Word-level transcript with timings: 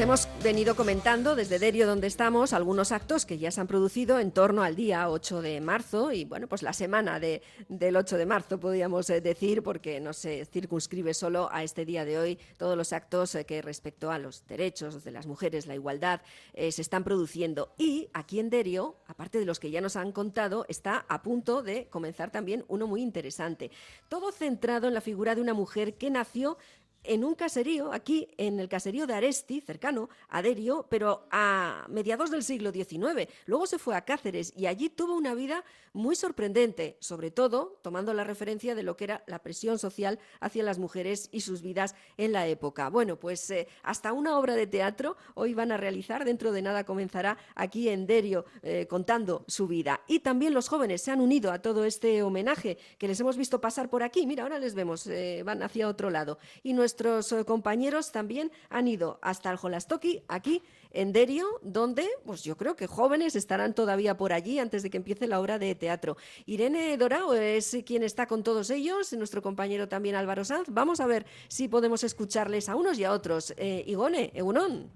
hemos 0.00 0.28
venido 0.42 0.76
comentando 0.76 1.36
desde 1.36 1.58
Derio 1.58 1.86
donde 1.86 2.06
estamos 2.06 2.54
algunos 2.54 2.90
actos 2.90 3.26
que 3.26 3.36
ya 3.36 3.50
se 3.50 3.60
han 3.60 3.66
producido 3.66 4.18
en 4.18 4.32
torno 4.32 4.62
al 4.62 4.74
día 4.74 5.10
8 5.10 5.42
de 5.42 5.60
marzo 5.60 6.10
y 6.10 6.24
bueno, 6.24 6.46
pues 6.48 6.62
la 6.62 6.72
semana 6.72 7.20
de, 7.20 7.42
del 7.68 7.96
8 7.96 8.16
de 8.16 8.24
marzo 8.24 8.58
podríamos 8.58 9.10
eh, 9.10 9.20
decir 9.20 9.62
porque 9.62 10.00
no 10.00 10.14
se 10.14 10.46
circunscribe 10.46 11.12
solo 11.12 11.50
a 11.52 11.62
este 11.64 11.84
día 11.84 12.06
de 12.06 12.18
hoy 12.18 12.38
todos 12.56 12.78
los 12.78 12.94
actos 12.94 13.34
eh, 13.34 13.44
que 13.44 13.60
respecto 13.60 14.10
a 14.10 14.18
los 14.18 14.46
derechos 14.46 15.04
de 15.04 15.10
las 15.10 15.26
mujeres, 15.26 15.66
la 15.66 15.74
igualdad, 15.74 16.22
eh, 16.54 16.72
se 16.72 16.80
están 16.80 17.04
produciendo. 17.04 17.74
Y 17.76 18.08
aquí 18.14 18.40
en 18.40 18.48
Derio, 18.48 18.96
aparte 19.06 19.38
de 19.38 19.44
los 19.44 19.60
que 19.60 19.70
ya 19.70 19.82
nos 19.82 19.96
han 19.96 20.12
contado, 20.12 20.64
está 20.70 21.04
a 21.10 21.20
punto 21.22 21.62
de 21.62 21.88
comenzar 21.88 22.30
también 22.30 22.64
uno 22.68 22.86
muy 22.86 23.02
interesante. 23.02 23.70
Todo 24.08 24.32
centrado 24.32 24.88
en 24.88 24.94
la 24.94 25.02
figura 25.02 25.34
de 25.34 25.42
una 25.42 25.52
mujer 25.52 25.98
que 25.98 26.08
nació 26.08 26.56
en 27.04 27.24
un 27.24 27.34
caserío, 27.34 27.92
aquí 27.92 28.28
en 28.36 28.60
el 28.60 28.68
caserío 28.68 29.06
de 29.06 29.14
Aresti, 29.14 29.60
cercano 29.60 30.08
a 30.28 30.42
Derio, 30.42 30.86
pero 30.88 31.26
a 31.30 31.86
mediados 31.88 32.30
del 32.30 32.42
siglo 32.42 32.72
XIX. 32.72 33.28
Luego 33.46 33.66
se 33.66 33.78
fue 33.78 33.96
a 33.96 34.04
Cáceres 34.04 34.52
y 34.56 34.66
allí 34.66 34.88
tuvo 34.88 35.14
una 35.14 35.34
vida 35.34 35.64
muy 35.92 36.14
sorprendente, 36.14 36.96
sobre 37.00 37.30
todo 37.30 37.78
tomando 37.82 38.14
la 38.14 38.24
referencia 38.24 38.74
de 38.74 38.82
lo 38.82 38.96
que 38.96 39.04
era 39.04 39.24
la 39.26 39.40
presión 39.40 39.78
social 39.78 40.18
hacia 40.40 40.62
las 40.62 40.78
mujeres 40.78 41.28
y 41.32 41.40
sus 41.40 41.62
vidas 41.62 41.94
en 42.16 42.32
la 42.32 42.46
época. 42.46 42.88
Bueno, 42.90 43.16
pues 43.16 43.50
eh, 43.50 43.66
hasta 43.82 44.12
una 44.12 44.38
obra 44.38 44.54
de 44.54 44.66
teatro 44.66 45.16
hoy 45.34 45.54
van 45.54 45.72
a 45.72 45.76
realizar, 45.76 46.24
dentro 46.24 46.52
de 46.52 46.62
nada 46.62 46.84
comenzará 46.84 47.38
aquí 47.54 47.88
en 47.88 48.06
Derio 48.06 48.44
eh, 48.62 48.86
contando 48.88 49.44
su 49.48 49.66
vida. 49.66 50.00
Y 50.06 50.20
también 50.20 50.54
los 50.54 50.68
jóvenes 50.68 51.02
se 51.02 51.10
han 51.10 51.20
unido 51.20 51.50
a 51.50 51.60
todo 51.60 51.84
este 51.84 52.22
homenaje 52.22 52.78
que 52.98 53.08
les 53.08 53.18
hemos 53.20 53.36
visto 53.36 53.60
pasar 53.60 53.90
por 53.90 54.02
aquí. 54.02 54.26
Mira, 54.26 54.44
ahora 54.44 54.58
les 54.58 54.74
vemos, 54.74 55.06
eh, 55.06 55.42
van 55.44 55.62
hacia 55.62 55.88
otro 55.88 56.10
lado. 56.10 56.38
Y 56.62 56.72
nuestros 56.90 57.32
compañeros 57.46 58.10
también 58.10 58.50
han 58.68 58.88
ido 58.88 59.20
hasta 59.22 59.48
el 59.50 59.56
Jolastoki, 59.56 60.24
aquí 60.26 60.60
en 60.90 61.12
Derio, 61.12 61.46
donde 61.62 62.08
pues 62.26 62.42
yo 62.42 62.56
creo 62.56 62.74
que 62.74 62.88
jóvenes 62.88 63.36
estarán 63.36 63.74
todavía 63.74 64.16
por 64.16 64.32
allí 64.32 64.58
antes 64.58 64.82
de 64.82 64.90
que 64.90 64.96
empiece 64.96 65.28
la 65.28 65.38
obra 65.38 65.60
de 65.60 65.76
teatro. 65.76 66.16
Irene 66.46 66.96
Dorao 66.96 67.34
es 67.34 67.76
quien 67.86 68.02
está 68.02 68.26
con 68.26 68.42
todos 68.42 68.70
ellos, 68.70 69.12
nuestro 69.12 69.40
compañero 69.40 69.88
también 69.88 70.16
Álvaro 70.16 70.44
Sanz. 70.44 70.66
Vamos 70.68 70.98
a 70.98 71.06
ver 71.06 71.26
si 71.46 71.68
podemos 71.68 72.02
escucharles 72.02 72.68
a 72.68 72.74
unos 72.74 72.98
y 72.98 73.04
a 73.04 73.12
otros. 73.12 73.54
Eh, 73.56 73.84
Igone, 73.86 74.32
Egunon. 74.34 74.90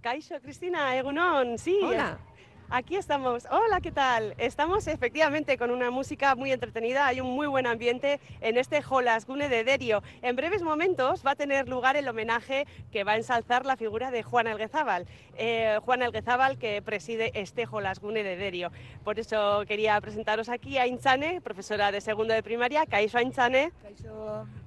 Caixo, 0.00 0.40
Cristina, 0.40 0.96
Egunon, 0.96 1.58
sí. 1.58 1.78
Hola. 1.82 2.18
Aquí 2.72 2.94
estamos. 2.94 3.48
Hola, 3.50 3.80
¿qué 3.80 3.90
tal? 3.90 4.32
Estamos 4.38 4.86
efectivamente 4.86 5.58
con 5.58 5.72
una 5.72 5.90
música 5.90 6.36
muy 6.36 6.52
entretenida. 6.52 7.08
Hay 7.08 7.20
un 7.20 7.26
muy 7.26 7.48
buen 7.48 7.66
ambiente 7.66 8.20
en 8.40 8.56
este 8.56 8.80
Jolasgune 8.80 9.48
de 9.48 9.64
Derio. 9.64 10.04
En 10.22 10.36
breves 10.36 10.62
momentos 10.62 11.26
va 11.26 11.32
a 11.32 11.34
tener 11.34 11.68
lugar 11.68 11.96
el 11.96 12.06
homenaje 12.06 12.68
que 12.92 13.02
va 13.02 13.12
a 13.12 13.16
ensalzar 13.16 13.66
la 13.66 13.76
figura 13.76 14.12
de 14.12 14.22
Juan 14.22 14.46
Elguezábal. 14.46 15.06
Eh, 15.36 15.80
Juan 15.84 16.02
Elguezábal 16.02 16.58
que 16.58 16.80
preside 16.80 17.32
este 17.34 17.66
Jolasgune 17.66 18.22
de 18.22 18.36
Derio. 18.36 18.70
Por 19.02 19.18
eso 19.18 19.64
quería 19.66 20.00
presentaros 20.00 20.48
aquí 20.48 20.78
a 20.78 20.86
Inchane, 20.86 21.40
profesora 21.40 21.90
de 21.90 22.00
segundo 22.00 22.34
de 22.34 22.44
primaria. 22.44 22.86
Caixo 22.86 23.18
Inchane. 23.20 23.72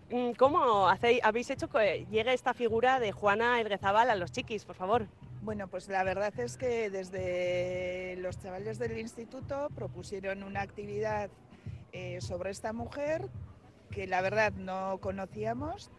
Mm, 0.10 0.32
¿Cómo 0.34 0.90
hacéis, 0.90 1.22
habéis 1.24 1.50
hecho 1.52 1.70
que 1.70 2.06
llegue 2.12 2.34
esta 2.34 2.54
figura 2.54 3.00
de 3.00 3.14
Juana 3.14 3.62
Elguezábal 3.62 4.10
a 4.10 4.16
los 4.16 4.34
chiquis, 4.34 4.66
por 4.66 4.76
favor? 4.76 5.08
Bueno, 5.44 5.68
pues 5.68 5.90
la 5.90 6.06
verdad 6.06 6.34
es 6.40 6.56
que 6.56 6.90
desde 6.90 8.16
los 8.22 8.40
chavales 8.40 8.80
del 8.80 8.98
instituto 8.98 9.68
propusieron 9.76 10.42
una 10.42 10.62
actividad 10.62 11.30
eh, 11.92 12.20
sobre 12.22 12.50
esta 12.50 12.72
mujer 12.72 13.28
que 13.92 14.08
la 14.08 14.22
verdad 14.22 14.54
no 14.54 15.00
conocíamos 15.02 15.92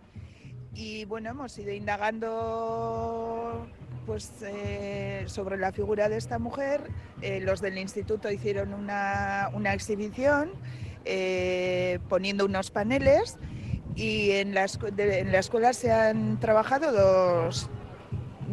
y 0.73 1.05
bueno, 1.05 1.29
hemos 1.29 1.59
ido 1.59 1.73
indagando 1.73 3.67
pues, 4.07 4.33
eh, 4.41 5.25
sobre 5.27 5.59
la 5.59 5.73
figura 5.73 6.09
de 6.09 6.17
esta 6.17 6.39
mujer. 6.39 6.81
Eh, 7.21 7.41
los 7.43 7.61
del 7.61 7.77
instituto 7.77 8.31
hicieron 8.31 8.73
una, 8.73 9.51
una 9.53 9.75
exhibición 9.75 10.53
poniendo 12.09 12.47
unos 12.47 12.71
paneles 12.71 13.37
y 13.95 14.31
en 14.31 14.57
en 14.57 15.33
la 15.33 15.39
escuela 15.39 15.75
se 15.75 15.93
han 15.93 16.41
trabajado 16.41 16.93
dos, 16.93 17.69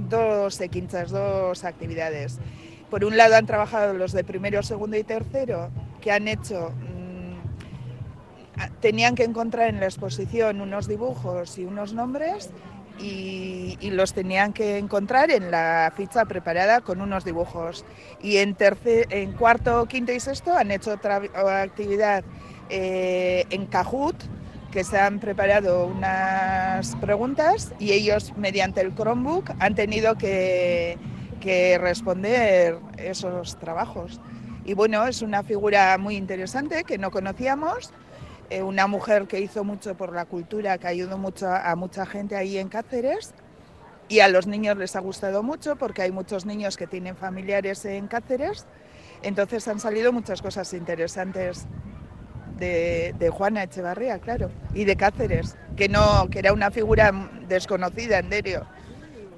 dos 0.09 0.59
equinchas, 0.61 1.11
dos 1.11 1.63
actividades. 1.63 2.39
Por 2.89 3.05
un 3.05 3.17
lado 3.17 3.35
han 3.35 3.45
trabajado 3.45 3.93
los 3.93 4.11
de 4.11 4.23
primero, 4.23 4.63
segundo 4.63 4.97
y 4.97 5.03
tercero, 5.03 5.69
que 6.01 6.11
han 6.11 6.27
hecho, 6.27 6.71
mm, 6.71 8.71
tenían 8.81 9.15
que 9.15 9.23
encontrar 9.23 9.69
en 9.69 9.79
la 9.79 9.85
exposición 9.85 10.61
unos 10.61 10.87
dibujos 10.87 11.57
y 11.57 11.65
unos 11.65 11.93
nombres 11.93 12.51
y, 12.99 13.77
los 13.91 14.13
tenían 14.13 14.53
que 14.53 14.77
encontrar 14.77 15.31
en 15.31 15.51
la 15.51 15.91
ficha 15.95 16.25
preparada 16.25 16.81
con 16.81 17.01
unos 17.01 17.25
dibujos. 17.25 17.85
Y 18.21 18.37
en, 18.37 18.55
tercer, 18.55 19.07
en 19.09 19.33
cuarto, 19.33 19.85
quinto 19.85 20.11
y 20.11 20.19
sexto 20.19 20.53
han 20.53 20.71
hecho 20.71 20.93
otra 20.93 21.21
actividad 21.61 22.23
eh, 22.69 23.45
en 23.49 23.65
Cajut, 23.65 24.15
que 24.71 24.83
se 24.83 24.97
han 24.97 25.19
preparado 25.19 25.85
unas 25.85 26.95
preguntas 26.95 27.73
y 27.77 27.91
ellos 27.91 28.33
mediante 28.37 28.81
el 28.81 28.95
Chromebook 28.95 29.51
han 29.59 29.75
tenido 29.75 30.17
que, 30.17 30.97
responder 31.79 32.77
esos 32.97 33.57
trabajos. 33.59 34.21
Y 34.63 34.73
bueno, 34.73 35.05
es 35.07 35.21
una 35.21 35.43
figura 35.43 35.97
muy 35.97 36.15
interesante 36.15 36.83
que 36.83 36.97
no 36.97 37.11
conocíamos, 37.11 37.91
eh, 38.49 38.61
una 38.61 38.87
mujer 38.87 39.27
que 39.27 39.39
hizo 39.39 39.63
mucho 39.63 39.95
por 39.95 40.13
la 40.13 40.25
cultura, 40.25 40.77
que 40.77 40.87
ayudó 40.87 41.17
mucho 41.17 41.47
a 41.47 41.75
mucha 41.75 42.05
gente 42.05 42.35
ahí 42.35 42.57
en 42.57 42.69
Cáceres 42.69 43.33
y 44.07 44.19
a 44.19 44.27
los 44.27 44.45
niños 44.45 44.77
les 44.77 44.95
ha 44.95 44.99
gustado 44.99 45.41
mucho 45.41 45.77
porque 45.77 46.03
hay 46.03 46.11
muchos 46.11 46.45
niños 46.45 46.77
que 46.77 46.85
tienen 46.85 47.15
familiares 47.15 47.83
en 47.85 48.07
Cáceres, 48.07 48.67
entonces 49.23 49.67
han 49.67 49.79
salido 49.79 50.13
muchas 50.13 50.41
cosas 50.41 50.73
interesantes 50.73 51.65
de, 52.61 53.29
Juana 53.31 53.63
Echevarría, 53.63 54.19
claro, 54.19 54.49
y 54.73 54.85
de 54.85 54.95
Cáceres, 54.95 55.57
que 55.75 55.89
no, 55.89 56.29
que 56.29 56.39
era 56.39 56.53
una 56.53 56.71
figura 56.71 57.11
desconocida 57.47 58.19
en 58.19 58.29
Derio. 58.29 58.65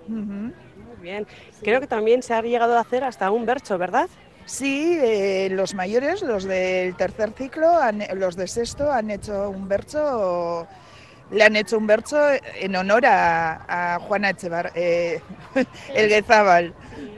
Muy 0.07 0.53
bien. 1.01 1.25
Creo 1.63 1.79
que 1.79 1.87
también 1.87 2.21
se 2.21 2.33
ha 2.33 2.41
llegado 2.41 2.77
a 2.77 2.81
hacer 2.81 3.03
hasta 3.03 3.31
un 3.31 3.45
bercho, 3.45 3.77
¿verdad? 3.77 4.09
Sí, 4.45 4.97
eh, 5.01 5.47
los 5.51 5.73
mayores, 5.73 6.21
los 6.21 6.43
del 6.43 6.95
tercer 6.95 7.31
ciclo, 7.31 7.71
los 8.15 8.35
de 8.35 8.47
sexto, 8.47 8.91
han 8.91 9.09
hecho 9.09 9.49
un 9.49 9.69
bercho, 9.69 10.67
le 11.31 11.43
han 11.43 11.55
hecho 11.55 11.77
un 11.77 11.87
bercho 11.87 12.17
en 12.59 12.75
honor 12.75 13.05
a, 13.05 13.99
Juana 14.01 14.31
Echevar, 14.31 14.71
eh, 14.75 15.21
el 15.95 16.09
Guezábal. 16.09 16.73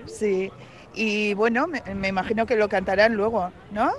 Sí. 0.06 0.52
Y 0.94 1.34
bueno, 1.34 1.68
me, 1.68 1.82
me, 1.96 2.08
imagino 2.08 2.46
que 2.46 2.56
lo 2.56 2.70
cantarán 2.70 3.16
luego, 3.16 3.52
¿no? 3.72 3.92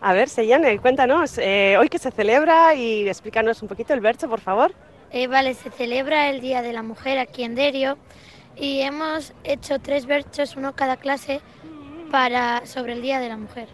A 0.00 0.12
ver, 0.12 0.28
Seyane, 0.28 0.78
cuéntanos, 0.78 1.38
eh, 1.38 1.76
hoy 1.78 1.88
que 1.88 1.98
se 1.98 2.10
celebra 2.10 2.74
y 2.74 3.08
explícanos 3.08 3.62
un 3.62 3.68
poquito 3.68 3.94
el 3.94 4.00
verso, 4.00 4.28
por 4.28 4.40
favor. 4.40 4.72
Eh, 5.10 5.28
vale, 5.28 5.54
se 5.54 5.70
celebra 5.70 6.28
el 6.28 6.40
Día 6.40 6.60
de 6.60 6.72
la 6.72 6.82
Mujer 6.82 7.18
aquí 7.18 7.44
en 7.44 7.54
Derio 7.54 7.96
y 8.56 8.80
hemos 8.80 9.32
hecho 9.44 9.78
tres 9.78 10.06
versos, 10.06 10.56
uno 10.56 10.74
cada 10.74 10.96
clase, 10.96 11.40
para, 12.10 12.66
sobre 12.66 12.92
el 12.92 13.02
Día 13.02 13.18
de 13.18 13.28
la 13.28 13.36
Mujer. 13.36 13.68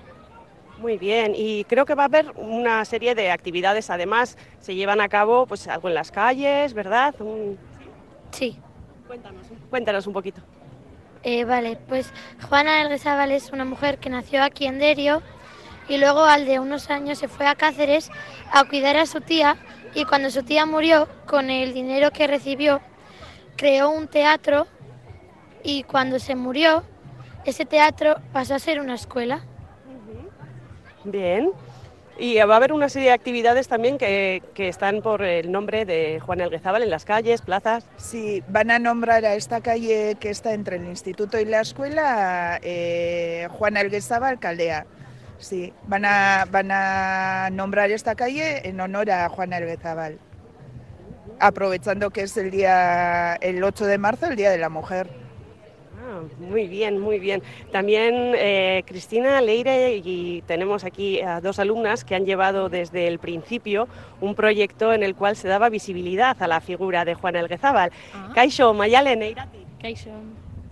Muy 0.78 0.96
bien, 0.96 1.32
y 1.36 1.64
creo 1.64 1.84
que 1.84 1.94
va 1.94 2.04
a 2.04 2.06
haber 2.06 2.32
una 2.36 2.84
serie 2.84 3.14
de 3.14 3.30
actividades, 3.30 3.90
además 3.90 4.38
se 4.60 4.74
llevan 4.74 5.00
a 5.00 5.08
cabo 5.08 5.46
pues 5.46 5.68
algo 5.68 5.88
en 5.88 5.94
las 5.94 6.10
calles, 6.10 6.72
¿verdad? 6.72 7.14
Sí. 8.30 8.56
Cuéntanos, 9.06 9.46
cuéntanos 9.68 10.06
un 10.06 10.12
poquito. 10.12 10.40
Eh, 11.22 11.44
vale, 11.44 11.76
pues 11.88 12.12
Juana 12.48 12.80
Elguezábal 12.80 13.32
es 13.32 13.50
una 13.52 13.66
mujer 13.66 13.98
que 13.98 14.08
nació 14.08 14.42
aquí 14.42 14.64
en 14.66 14.78
Derio 14.78 15.22
y 15.90 15.98
luego 15.98 16.24
al 16.24 16.46
de 16.46 16.60
unos 16.60 16.88
años 16.88 17.18
se 17.18 17.26
fue 17.26 17.46
a 17.46 17.56
Cáceres 17.56 18.10
a 18.52 18.64
cuidar 18.64 18.96
a 18.96 19.06
su 19.06 19.20
tía 19.20 19.56
y 19.92 20.04
cuando 20.04 20.30
su 20.30 20.44
tía 20.44 20.64
murió, 20.64 21.08
con 21.26 21.50
el 21.50 21.74
dinero 21.74 22.12
que 22.12 22.28
recibió, 22.28 22.80
creó 23.56 23.90
un 23.90 24.06
teatro 24.06 24.68
y 25.64 25.82
cuando 25.82 26.20
se 26.20 26.36
murió, 26.36 26.84
ese 27.44 27.66
teatro 27.66 28.18
pasó 28.32 28.54
a 28.54 28.60
ser 28.60 28.80
una 28.80 28.94
escuela. 28.94 29.40
Bien. 31.02 31.50
Y 32.20 32.36
va 32.36 32.54
a 32.54 32.56
haber 32.58 32.72
una 32.72 32.88
serie 32.88 33.08
de 33.08 33.14
actividades 33.14 33.66
también 33.66 33.98
que, 33.98 34.42
están 34.56 35.02
por 35.02 35.22
el 35.22 35.50
nombre 35.50 35.86
de 35.86 36.20
Juan 36.20 36.40
Elguezábal 36.40 36.82
en 36.82 36.90
las 36.90 37.04
calles, 37.04 37.40
plazas. 37.42 37.84
Sí, 37.96 38.44
van 38.46 38.70
a 38.70 38.78
nombrar 38.78 39.24
a 39.24 39.34
esta 39.34 39.60
calle 39.60 40.16
que 40.20 40.30
está 40.30 40.52
entre 40.52 40.76
el 40.76 40.84
instituto 40.84 41.40
y 41.40 41.46
la 41.46 41.62
escuela 41.62 42.60
eh, 42.62 43.48
Juan 43.52 43.76
Elguezábal 43.76 44.38
Caldea. 44.38 44.86
Sí, 45.40 45.72
van 45.86 46.04
a, 46.04 46.46
van 46.50 46.70
a 46.70 47.48
nombrar 47.50 47.90
esta 47.90 48.14
calle 48.14 48.68
en 48.68 48.78
honor 48.78 49.10
a 49.10 49.28
Juana 49.30 49.56
Elguezábal, 49.56 50.18
aprovechando 51.38 52.10
que 52.10 52.22
es 52.22 52.36
el 52.36 52.50
día 52.50 53.36
el 53.36 53.64
8 53.64 53.86
de 53.86 53.96
marzo, 53.96 54.26
el 54.26 54.36
Día 54.36 54.50
de 54.50 54.58
la 54.58 54.68
Mujer. 54.68 55.08
Ah, 55.98 56.20
muy 56.38 56.68
bien, 56.68 56.98
muy 56.98 57.18
bien. 57.18 57.42
También 57.72 58.34
eh, 58.36 58.82
Cristina 58.86 59.40
Leire 59.40 59.96
y 59.96 60.42
tenemos 60.42 60.84
aquí 60.84 61.22
a 61.22 61.40
dos 61.40 61.58
alumnas 61.58 62.04
que 62.04 62.14
han 62.14 62.26
llevado 62.26 62.68
desde 62.68 63.08
el 63.08 63.18
principio 63.18 63.88
un 64.20 64.34
proyecto 64.34 64.92
en 64.92 65.02
el 65.02 65.14
cual 65.14 65.36
se 65.36 65.48
daba 65.48 65.70
visibilidad 65.70 66.36
a 66.42 66.48
la 66.48 66.60
figura 66.60 67.06
de 67.06 67.14
Juan 67.14 67.36
Elguezábal. 67.36 67.92
Ah. 68.12 68.32
Kaixo, 68.34 68.74
Mayale, 68.74 69.16
Neirati. 69.16 69.64
Kaixo, 69.80 70.10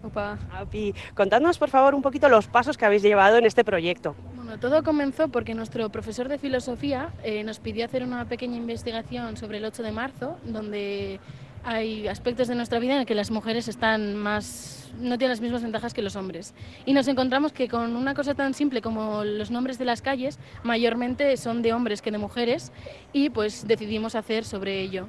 opa. 0.02 0.38
Api, 0.52 0.94
Contadnos 1.14 1.58
por 1.58 1.70
favor 1.70 1.94
un 1.94 2.02
poquito 2.02 2.28
los 2.28 2.46
pasos 2.46 2.76
que 2.76 2.84
habéis 2.84 3.02
llevado 3.02 3.36
en 3.36 3.46
este 3.46 3.64
proyecto. 3.64 4.14
Bueno, 4.34 4.58
todo 4.58 4.82
comenzó 4.82 5.28
porque 5.28 5.54
nuestro 5.54 5.88
profesor 5.90 6.28
de 6.28 6.38
filosofía 6.38 7.10
eh, 7.22 7.44
nos 7.44 7.58
pidió 7.58 7.84
hacer 7.84 8.02
una 8.02 8.24
pequeña 8.26 8.56
investigación 8.56 9.36
sobre 9.36 9.58
el 9.58 9.64
8 9.64 9.82
de 9.82 9.92
marzo, 9.92 10.38
donde 10.44 11.20
hay 11.64 12.08
aspectos 12.08 12.48
de 12.48 12.54
nuestra 12.54 12.78
vida 12.78 12.94
en 12.94 13.00
el 13.00 13.06
que 13.06 13.14
las 13.14 13.30
mujeres 13.30 13.68
están 13.68 14.16
más 14.16 14.78
no 15.00 15.18
tienen 15.18 15.30
las 15.30 15.40
mismas 15.40 15.62
ventajas 15.62 15.94
que 15.94 16.02
los 16.02 16.16
hombres. 16.16 16.54
Y 16.86 16.92
nos 16.92 17.08
encontramos 17.08 17.52
que 17.52 17.68
con 17.68 17.96
una 17.96 18.14
cosa 18.14 18.34
tan 18.34 18.54
simple 18.54 18.82
como 18.82 19.24
los 19.24 19.50
nombres 19.50 19.78
de 19.78 19.84
las 19.84 20.02
calles, 20.02 20.38
mayormente 20.62 21.36
son 21.36 21.62
de 21.62 21.72
hombres 21.72 22.02
que 22.02 22.10
de 22.10 22.18
mujeres, 22.18 22.72
y 23.12 23.30
pues 23.30 23.66
decidimos 23.66 24.14
hacer 24.14 24.44
sobre 24.44 24.80
ello. 24.80 25.06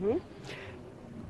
Ujú. 0.00 0.20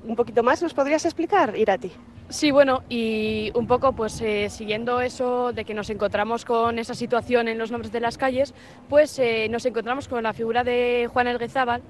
Un 0.05 0.17
poquito 0.17 0.43
más 0.43 0.63
nos 0.63 0.75
podrías 0.75 1.05
explicar, 1.05 1.57
Irati. 1.57 1.91
Sí, 2.31 2.51
bueno, 2.51 2.83
y 2.91 3.51
un 3.55 3.67
poco 3.67 3.93
pues 3.93 4.21
eh, 4.21 4.51
siguiendo 4.51 5.01
eso 5.01 5.53
de 5.55 5.65
que 5.65 5.73
nos 5.73 5.89
encontramos 5.89 6.45
con 6.45 6.79
esa 6.79 6.95
situación 6.95 7.49
en 7.49 7.57
los 7.57 7.71
nombres 7.71 7.91
de 7.91 8.01
las 8.01 8.19
calles, 8.19 8.53
pues 8.91 9.19
eh, 9.19 9.49
nos 9.51 9.65
encontramos 9.65 10.09
con 10.09 10.23
la 10.23 10.35
figura 10.35 10.63
de 10.63 11.09
Juan 11.11 11.27
Elguezábal 11.27 11.81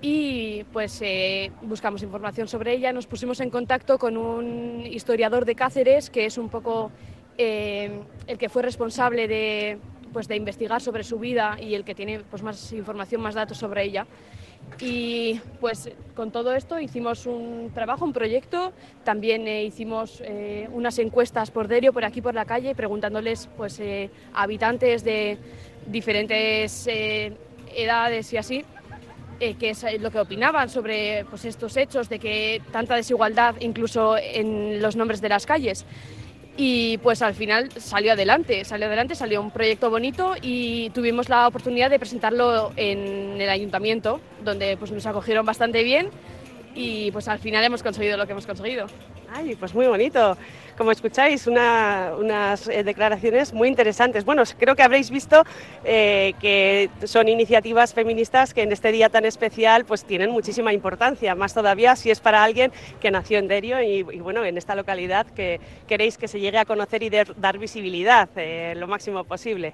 y 0.00 0.64
pues 0.72 1.02
eh, 1.02 1.52
buscamos 1.60 2.02
información 2.02 2.48
sobre 2.48 2.72
ella, 2.72 2.94
nos 2.94 3.06
pusimos 3.06 3.40
en 3.40 3.50
contacto 3.50 3.98
con 3.98 4.16
un 4.16 4.86
historiador 4.86 5.44
de 5.44 5.54
Cáceres 5.54 6.08
que 6.08 6.24
es 6.24 6.38
un 6.38 6.48
poco 6.48 6.90
el 7.36 8.38
que 8.38 8.48
fue 8.48 8.62
responsable 8.62 9.28
de, 9.28 9.78
pues, 10.14 10.26
de 10.26 10.36
investigar 10.36 10.80
sobre 10.80 11.04
su 11.04 11.18
vida 11.18 11.58
y 11.60 11.74
el 11.74 11.84
que 11.84 11.94
tiene 11.94 12.20
pues, 12.20 12.42
más 12.42 12.72
información, 12.72 13.20
más 13.20 13.34
datos 13.34 13.58
sobre 13.58 13.84
ella. 13.84 14.06
Y 14.80 15.40
pues 15.60 15.90
con 16.14 16.30
todo 16.30 16.54
esto 16.54 16.78
hicimos 16.78 17.26
un 17.26 17.70
trabajo, 17.72 18.04
un 18.04 18.12
proyecto, 18.12 18.72
también 19.04 19.48
eh, 19.48 19.64
hicimos 19.64 20.20
eh, 20.24 20.68
unas 20.72 20.98
encuestas 20.98 21.50
por 21.50 21.66
Derio, 21.66 21.92
por 21.92 22.04
aquí 22.04 22.20
por 22.20 22.34
la 22.34 22.44
calle, 22.44 22.74
preguntándoles 22.74 23.48
pues, 23.56 23.80
eh, 23.80 24.10
habitantes 24.34 25.02
de 25.02 25.38
diferentes 25.86 26.86
eh, 26.88 27.32
edades 27.74 28.32
y 28.32 28.36
así, 28.36 28.64
qué 29.38 29.70
es 29.70 29.84
lo 30.00 30.10
que 30.10 30.18
opinaban 30.18 30.68
sobre 30.68 31.24
pues, 31.26 31.44
estos 31.44 31.76
hechos 31.76 32.08
de 32.08 32.18
que 32.18 32.62
tanta 32.72 32.96
desigualdad 32.96 33.54
incluso 33.60 34.16
en 34.18 34.80
los 34.80 34.96
nombres 34.96 35.20
de 35.20 35.28
las 35.28 35.46
calles. 35.46 35.84
Y 36.56 36.98
pues 36.98 37.20
al 37.20 37.34
final 37.34 37.70
salió 37.72 38.12
adelante, 38.12 38.64
salió 38.64 38.86
adelante, 38.86 39.14
salió 39.14 39.42
un 39.42 39.50
proyecto 39.50 39.90
bonito 39.90 40.34
y 40.40 40.88
tuvimos 40.90 41.28
la 41.28 41.46
oportunidad 41.46 41.90
de 41.90 41.98
presentarlo 41.98 42.72
en 42.76 43.38
el 43.40 43.48
ayuntamiento, 43.50 44.20
donde 44.42 44.76
pues 44.78 44.90
nos 44.90 45.04
acogieron 45.04 45.44
bastante 45.44 45.82
bien 45.82 46.08
y 46.74 47.10
pues 47.10 47.28
al 47.28 47.38
final 47.38 47.62
hemos 47.64 47.82
conseguido 47.82 48.16
lo 48.16 48.26
que 48.26 48.32
hemos 48.32 48.46
conseguido. 48.46 48.86
Ay, 49.32 49.56
pues 49.56 49.74
muy 49.74 49.86
bonito. 49.86 50.36
Como 50.78 50.92
escucháis, 50.92 51.46
una- 51.46 52.12
unas 52.18 52.68
eh, 52.68 52.84
declaraciones 52.84 53.52
muy 53.52 53.68
interesantes. 53.68 54.24
Bueno, 54.24 54.42
creo 54.58 54.76
que 54.76 54.82
habréis 54.82 55.10
visto 55.10 55.42
eh, 55.84 56.34
que 56.40 56.90
son 57.04 57.28
iniciativas 57.28 57.94
feministas 57.94 58.52
que 58.54 58.62
en 58.62 58.72
este 58.72 58.92
día 58.92 59.08
tan 59.08 59.24
especial 59.24 59.84
pues 59.86 60.04
tienen 60.04 60.30
muchísima 60.30 60.72
importancia, 60.72 61.34
más 61.34 61.54
todavía 61.54 61.96
si 61.96 62.10
es 62.10 62.20
para 62.20 62.44
alguien 62.44 62.72
que 63.00 63.10
nació 63.10 63.38
en 63.38 63.48
Derio 63.48 63.80
y, 63.82 64.02
bueno, 64.02 64.44
en 64.44 64.58
esta 64.58 64.74
localidad 64.74 65.26
que 65.26 65.60
queréis 65.88 66.18
que 66.18 66.28
se 66.28 66.40
llegue 66.40 66.58
a 66.58 66.64
conocer 66.66 67.02
y 67.02 67.08
de- 67.08 67.26
dar 67.36 67.58
visibilidad 67.58 68.28
eh, 68.36 68.74
lo 68.76 68.86
máximo 68.86 69.24
posible. 69.24 69.72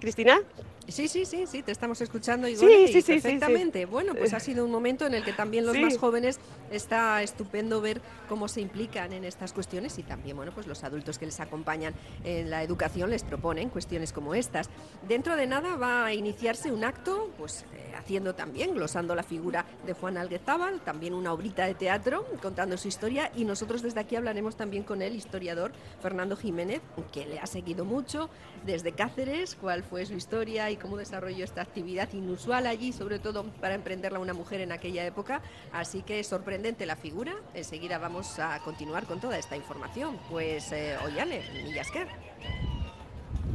Cristina, 0.00 0.40
Sí, 0.88 1.08
sí, 1.08 1.24
sí, 1.24 1.46
sí, 1.46 1.62
te 1.62 1.72
estamos 1.72 2.00
escuchando 2.00 2.46
y 2.48 2.56
Sí, 2.56 2.88
sí, 2.88 3.02
sí, 3.02 3.12
perfectamente. 3.14 3.86
Bueno, 3.86 4.14
pues 4.14 4.32
ha 4.32 4.40
sido 4.40 4.64
un 4.64 4.70
momento 4.70 5.06
en 5.06 5.14
el 5.14 5.24
que 5.24 5.32
también 5.32 5.66
los 5.66 5.76
más 5.78 5.98
jóvenes 5.98 6.38
está 6.70 7.22
estupendo 7.22 7.80
ver 7.80 8.00
cómo 8.28 8.48
se 8.48 8.60
implican 8.60 9.12
en 9.12 9.24
estas 9.24 9.52
cuestiones 9.52 9.98
y 9.98 10.02
también, 10.02 10.36
bueno, 10.36 10.52
pues 10.54 10.66
los 10.66 10.84
adultos 10.84 11.18
que 11.18 11.26
les 11.26 11.40
acompañan 11.40 11.94
en 12.24 12.50
la 12.50 12.62
educación 12.62 13.10
les 13.10 13.24
proponen 13.24 13.68
cuestiones 13.68 14.12
como 14.12 14.34
estas. 14.34 14.70
Dentro 15.08 15.36
de 15.36 15.46
nada 15.46 15.76
va 15.76 16.06
a 16.06 16.14
iniciarse 16.14 16.70
un 16.70 16.84
acto, 16.84 17.30
pues 17.36 17.64
eh, 17.74 17.85
haciendo 17.96 18.34
también, 18.34 18.74
glosando 18.74 19.14
la 19.14 19.22
figura 19.22 19.64
de 19.84 19.92
Juan 19.92 20.16
Alguezábal, 20.16 20.80
también 20.80 21.14
una 21.14 21.32
obrita 21.32 21.66
de 21.66 21.74
teatro 21.74 22.26
contando 22.42 22.76
su 22.76 22.88
historia 22.88 23.30
y 23.34 23.44
nosotros 23.44 23.82
desde 23.82 24.00
aquí 24.00 24.16
hablaremos 24.16 24.56
también 24.56 24.84
con 24.84 25.02
el 25.02 25.14
historiador 25.14 25.72
Fernando 26.00 26.36
Jiménez, 26.36 26.80
que 27.12 27.26
le 27.26 27.38
ha 27.38 27.46
seguido 27.46 27.84
mucho 27.84 28.30
desde 28.64 28.92
Cáceres, 28.92 29.54
cuál 29.54 29.82
fue 29.82 30.06
su 30.06 30.14
historia 30.14 30.70
y 30.70 30.76
cómo 30.76 30.96
desarrolló 30.96 31.44
esta 31.44 31.62
actividad 31.62 32.12
inusual 32.12 32.66
allí, 32.66 32.92
sobre 32.92 33.18
todo 33.18 33.44
para 33.60 33.74
emprenderla 33.74 34.18
una 34.18 34.34
mujer 34.34 34.60
en 34.60 34.72
aquella 34.72 35.04
época. 35.04 35.40
Así 35.72 36.02
que 36.02 36.20
es 36.20 36.26
sorprendente 36.26 36.86
la 36.86 36.96
figura. 36.96 37.34
Enseguida 37.54 37.98
vamos 37.98 38.38
a 38.38 38.58
continuar 38.60 39.06
con 39.06 39.20
toda 39.20 39.38
esta 39.38 39.56
información. 39.56 40.18
Pues, 40.30 40.72
eh, 40.72 40.96
Ollane, 41.04 41.42
Millasker. 41.64 42.08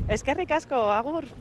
es 0.08 0.24
que 0.24 0.34
ricasco, 0.34 0.76
Agur. 0.92 1.26